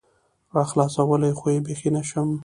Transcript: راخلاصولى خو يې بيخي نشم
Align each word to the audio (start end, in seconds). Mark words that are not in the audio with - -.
راخلاصولى 0.55 1.29
خو 1.39 1.45
يې 1.53 1.59
بيخي 1.65 1.89
نشم 1.95 2.29